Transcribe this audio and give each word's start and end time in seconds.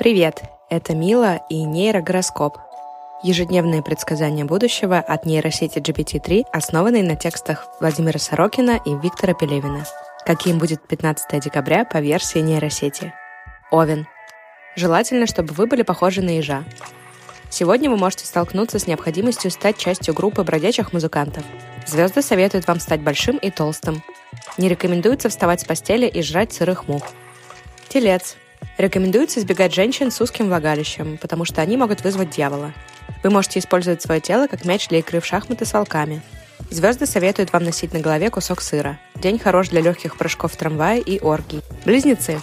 Привет! 0.00 0.44
Это 0.70 0.94
Мила 0.94 1.42
и 1.50 1.62
нейрогороскоп. 1.62 2.56
Ежедневные 3.22 3.82
предсказания 3.82 4.46
будущего 4.46 4.96
от 4.96 5.26
нейросети 5.26 5.76
GPT-3, 5.76 6.46
основанные 6.50 7.02
на 7.02 7.16
текстах 7.16 7.66
Владимира 7.80 8.18
Сорокина 8.18 8.80
и 8.82 8.94
Виктора 8.94 9.34
Пелевина. 9.34 9.84
Каким 10.24 10.58
будет 10.58 10.88
15 10.88 11.44
декабря 11.44 11.84
по 11.84 11.98
версии 11.98 12.38
нейросети? 12.38 13.12
Овен. 13.70 14.06
Желательно, 14.74 15.26
чтобы 15.26 15.52
вы 15.52 15.66
были 15.66 15.82
похожи 15.82 16.22
на 16.22 16.30
ежа. 16.30 16.64
Сегодня 17.50 17.90
вы 17.90 17.98
можете 17.98 18.24
столкнуться 18.24 18.78
с 18.78 18.86
необходимостью 18.86 19.50
стать 19.50 19.76
частью 19.76 20.14
группы 20.14 20.42
бродячих 20.44 20.94
музыкантов. 20.94 21.44
Звезды 21.86 22.22
советуют 22.22 22.66
вам 22.66 22.80
стать 22.80 23.02
большим 23.02 23.36
и 23.36 23.50
толстым. 23.50 24.02
Не 24.56 24.70
рекомендуется 24.70 25.28
вставать 25.28 25.60
с 25.60 25.64
постели 25.64 26.06
и 26.06 26.22
жрать 26.22 26.54
сырых 26.54 26.88
мух. 26.88 27.02
Телец. 27.90 28.38
Рекомендуется 28.80 29.40
избегать 29.40 29.74
женщин 29.74 30.10
с 30.10 30.22
узким 30.22 30.46
влагалищем, 30.46 31.18
потому 31.18 31.44
что 31.44 31.60
они 31.60 31.76
могут 31.76 32.02
вызвать 32.02 32.30
дьявола. 32.30 32.72
Вы 33.22 33.28
можете 33.28 33.58
использовать 33.58 34.00
свое 34.00 34.22
тело 34.22 34.46
как 34.46 34.64
мяч 34.64 34.88
для 34.88 35.00
игры 35.00 35.20
в 35.20 35.26
шахматы 35.26 35.66
с 35.66 35.74
волками. 35.74 36.22
Звезды 36.70 37.04
советуют 37.04 37.52
вам 37.52 37.64
носить 37.64 37.92
на 37.92 38.00
голове 38.00 38.30
кусок 38.30 38.62
сыра. 38.62 38.98
День 39.16 39.38
хорош 39.38 39.68
для 39.68 39.82
легких 39.82 40.16
прыжков 40.16 40.54
в 40.54 40.56
трамвае 40.56 41.02
и 41.02 41.20
оргий. 41.20 41.60
Близнецы. 41.84 42.40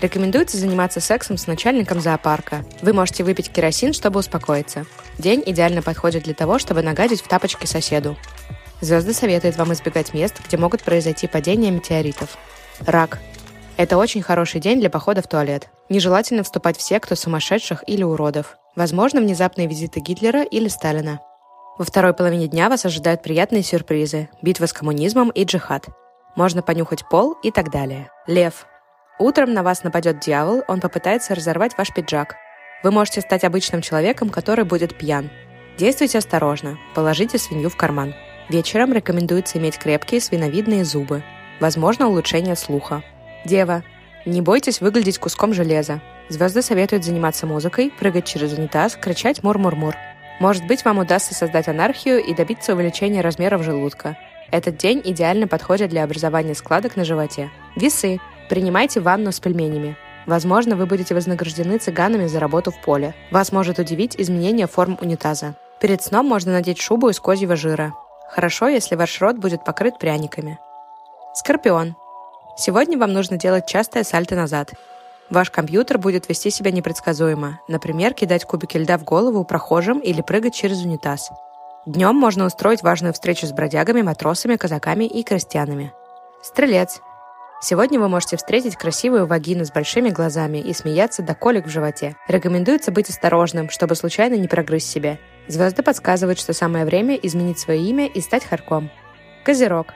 Рекомендуется 0.00 0.56
заниматься 0.56 0.98
сексом 0.98 1.36
с 1.36 1.46
начальником 1.46 2.00
зоопарка. 2.00 2.64
Вы 2.82 2.92
можете 2.92 3.22
выпить 3.22 3.50
керосин, 3.50 3.92
чтобы 3.92 4.18
успокоиться. 4.18 4.86
День 5.18 5.44
идеально 5.46 5.82
подходит 5.82 6.24
для 6.24 6.34
того, 6.34 6.58
чтобы 6.58 6.82
нагадить 6.82 7.22
в 7.22 7.28
тапочки 7.28 7.66
соседу. 7.66 8.16
Звезды 8.80 9.12
советуют 9.12 9.56
вам 9.56 9.72
избегать 9.72 10.14
мест, 10.14 10.34
где 10.44 10.56
могут 10.56 10.82
произойти 10.82 11.28
падения 11.28 11.70
метеоритов. 11.70 12.36
Рак. 12.80 13.20
Это 13.76 13.98
очень 13.98 14.22
хороший 14.22 14.58
день 14.58 14.80
для 14.80 14.88
похода 14.88 15.20
в 15.20 15.28
туалет. 15.28 15.68
Нежелательно 15.90 16.42
вступать 16.42 16.78
в 16.78 16.82
секту 16.82 17.14
сумасшедших 17.14 17.84
или 17.86 18.02
уродов. 18.02 18.56
Возможно, 18.74 19.20
внезапные 19.20 19.66
визиты 19.66 20.00
Гитлера 20.00 20.42
или 20.42 20.68
Сталина. 20.68 21.20
Во 21.76 21.84
второй 21.84 22.14
половине 22.14 22.48
дня 22.48 22.70
вас 22.70 22.86
ожидают 22.86 23.22
приятные 23.22 23.62
сюрпризы, 23.62 24.30
битва 24.40 24.64
с 24.64 24.72
коммунизмом 24.72 25.28
и 25.28 25.44
джихад. 25.44 25.86
Можно 26.36 26.62
понюхать 26.62 27.06
пол 27.08 27.36
и 27.42 27.50
так 27.50 27.70
далее. 27.70 28.10
Лев. 28.26 28.66
Утром 29.18 29.52
на 29.52 29.62
вас 29.62 29.82
нападет 29.82 30.20
дьявол, 30.20 30.62
он 30.68 30.80
попытается 30.80 31.34
разорвать 31.34 31.76
ваш 31.76 31.92
пиджак. 31.92 32.36
Вы 32.82 32.90
можете 32.90 33.20
стать 33.20 33.44
обычным 33.44 33.82
человеком, 33.82 34.30
который 34.30 34.64
будет 34.64 34.96
пьян. 34.96 35.30
Действуйте 35.78 36.18
осторожно, 36.18 36.78
положите 36.94 37.36
свинью 37.36 37.68
в 37.68 37.76
карман. 37.76 38.14
Вечером 38.48 38.94
рекомендуется 38.94 39.58
иметь 39.58 39.78
крепкие 39.78 40.20
свиновидные 40.20 40.84
зубы. 40.84 41.22
Возможно 41.60 42.08
улучшение 42.08 42.56
слуха. 42.56 43.02
Дева. 43.46 43.82
Не 44.26 44.42
бойтесь 44.42 44.80
выглядеть 44.80 45.18
куском 45.18 45.54
железа. 45.54 46.00
Звезды 46.28 46.62
советуют 46.62 47.04
заниматься 47.04 47.46
музыкой, 47.46 47.92
прыгать 47.98 48.26
через 48.26 48.52
унитаз, 48.52 48.96
кричать 49.00 49.42
«мур-мур-мур». 49.44 49.94
Может 50.40 50.66
быть, 50.66 50.84
вам 50.84 50.98
удастся 50.98 51.34
создать 51.34 51.68
анархию 51.68 52.22
и 52.22 52.34
добиться 52.34 52.74
увеличения 52.74 53.22
размеров 53.22 53.62
желудка. 53.62 54.18
Этот 54.50 54.76
день 54.76 55.00
идеально 55.04 55.48
подходит 55.48 55.90
для 55.90 56.04
образования 56.04 56.54
складок 56.54 56.96
на 56.96 57.04
животе. 57.04 57.50
Весы. 57.74 58.18
Принимайте 58.48 59.00
ванну 59.00 59.32
с 59.32 59.40
пельменями. 59.40 59.96
Возможно, 60.26 60.76
вы 60.76 60.86
будете 60.86 61.14
вознаграждены 61.14 61.78
цыганами 61.78 62.26
за 62.26 62.40
работу 62.40 62.70
в 62.70 62.80
поле. 62.80 63.14
Вас 63.30 63.52
может 63.52 63.78
удивить 63.78 64.16
изменение 64.18 64.66
форм 64.66 64.98
унитаза. 65.00 65.54
Перед 65.80 66.02
сном 66.02 66.26
можно 66.26 66.52
надеть 66.52 66.80
шубу 66.80 67.08
из 67.08 67.20
козьего 67.20 67.56
жира. 67.56 67.94
Хорошо, 68.30 68.68
если 68.68 68.96
ваш 68.96 69.20
рот 69.20 69.36
будет 69.36 69.64
покрыт 69.64 69.98
пряниками. 69.98 70.58
Скорпион. 71.34 71.96
Сегодня 72.58 72.98
вам 72.98 73.12
нужно 73.12 73.36
делать 73.36 73.66
частое 73.66 74.02
сальто 74.02 74.34
назад. 74.34 74.72
Ваш 75.28 75.50
компьютер 75.50 75.98
будет 75.98 76.28
вести 76.28 76.50
себя 76.50 76.70
непредсказуемо, 76.70 77.60
например, 77.68 78.14
кидать 78.14 78.46
кубики 78.46 78.78
льда 78.78 78.96
в 78.96 79.04
голову 79.04 79.44
прохожим 79.44 79.98
или 79.98 80.22
прыгать 80.22 80.54
через 80.54 80.82
унитаз. 80.82 81.30
Днем 81.84 82.16
можно 82.16 82.46
устроить 82.46 82.82
важную 82.82 83.12
встречу 83.12 83.46
с 83.46 83.52
бродягами, 83.52 84.00
матросами, 84.00 84.56
казаками 84.56 85.04
и 85.04 85.22
крестьянами. 85.22 85.92
Стрелец. 86.42 87.00
Сегодня 87.60 88.00
вы 88.00 88.08
можете 88.08 88.38
встретить 88.38 88.76
красивую 88.76 89.26
вагину 89.26 89.64
с 89.66 89.70
большими 89.70 90.08
глазами 90.08 90.58
и 90.58 90.72
смеяться 90.72 91.22
до 91.22 91.34
колик 91.34 91.66
в 91.66 91.70
животе. 91.70 92.16
Рекомендуется 92.26 92.90
быть 92.90 93.10
осторожным, 93.10 93.68
чтобы 93.68 93.96
случайно 93.96 94.34
не 94.34 94.48
прогрызть 94.48 94.90
себе. 94.90 95.18
Звезды 95.46 95.82
подсказывают, 95.82 96.38
что 96.38 96.54
самое 96.54 96.86
время 96.86 97.16
изменить 97.16 97.58
свое 97.58 97.82
имя 97.82 98.06
и 98.06 98.20
стать 98.20 98.44
харком. 98.44 98.90
Козерог. 99.44 99.88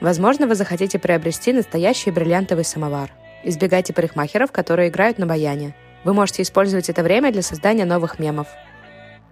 Возможно, 0.00 0.46
вы 0.46 0.54
захотите 0.54 0.98
приобрести 0.98 1.52
настоящий 1.52 2.10
бриллиантовый 2.10 2.64
самовар. 2.64 3.10
Избегайте 3.42 3.92
парикмахеров, 3.92 4.52
которые 4.52 4.88
играют 4.88 5.18
на 5.18 5.26
баяне. 5.26 5.74
Вы 6.04 6.14
можете 6.14 6.42
использовать 6.42 6.88
это 6.88 7.02
время 7.02 7.32
для 7.32 7.42
создания 7.42 7.84
новых 7.84 8.18
мемов. 8.18 8.48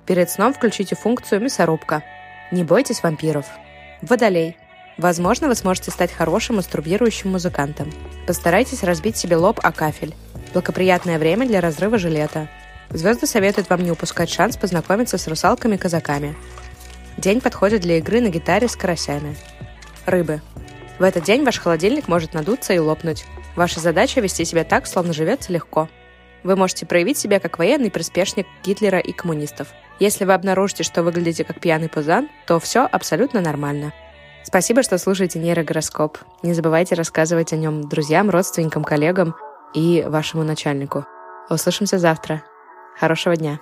Перед 0.06 0.30
сном 0.30 0.52
включите 0.52 0.96
функцию 0.96 1.40
«Мясорубка». 1.40 2.02
Не 2.50 2.64
бойтесь 2.64 3.02
вампиров. 3.02 3.46
Водолей. 4.02 4.56
Возможно, 4.98 5.48
вы 5.48 5.54
сможете 5.54 5.90
стать 5.90 6.12
хорошим 6.12 6.56
мастурбирующим 6.56 7.30
музыкантом. 7.30 7.90
Постарайтесь 8.26 8.82
разбить 8.82 9.16
себе 9.16 9.36
лоб 9.36 9.60
о 9.62 9.72
кафель. 9.72 10.14
Благоприятное 10.52 11.18
время 11.18 11.46
для 11.46 11.60
разрыва 11.60 11.98
жилета. 11.98 12.48
Звезды 12.90 13.26
советуют 13.26 13.70
вам 13.70 13.82
не 13.82 13.90
упускать 13.90 14.28
шанс 14.30 14.56
познакомиться 14.56 15.16
с 15.16 15.26
русалками-казаками. 15.26 16.36
День 17.16 17.40
подходит 17.40 17.80
для 17.80 17.98
игры 17.98 18.20
на 18.20 18.28
гитаре 18.28 18.68
с 18.68 18.76
карасями. 18.76 19.36
Рыбы. 20.04 20.42
В 21.02 21.04
этот 21.04 21.24
день 21.24 21.44
ваш 21.44 21.58
холодильник 21.58 22.06
может 22.06 22.32
надуться 22.32 22.72
и 22.72 22.78
лопнуть. 22.78 23.24
Ваша 23.56 23.80
задача– 23.80 24.20
вести 24.22 24.44
себя 24.44 24.62
так, 24.62 24.86
словно 24.86 25.12
живется 25.12 25.52
легко. 25.52 25.88
Вы 26.44 26.54
можете 26.54 26.86
проявить 26.86 27.18
себя 27.18 27.40
как 27.40 27.58
военный 27.58 27.90
приспешник 27.90 28.46
Гитлера 28.62 29.00
и 29.00 29.10
коммунистов. 29.10 29.66
Если 29.98 30.24
вы 30.24 30.32
обнаружите, 30.32 30.84
что 30.84 31.02
выглядите 31.02 31.42
как 31.42 31.58
пьяный 31.58 31.88
пузан, 31.88 32.28
то 32.46 32.60
все 32.60 32.86
абсолютно 32.86 33.40
нормально. 33.40 33.92
Спасибо, 34.44 34.84
что 34.84 34.96
слушаете 34.96 35.40
нейрогороскоп. 35.40 36.18
Не 36.44 36.54
забывайте 36.54 36.94
рассказывать 36.94 37.52
о 37.52 37.56
нем 37.56 37.88
друзьям, 37.88 38.30
родственникам, 38.30 38.84
коллегам 38.84 39.34
и 39.74 40.04
вашему 40.06 40.44
начальнику. 40.44 41.04
Услышимся 41.50 41.98
завтра. 41.98 42.44
Хорошего 42.96 43.34
дня. 43.34 43.58